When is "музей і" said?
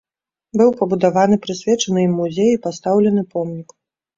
2.23-2.59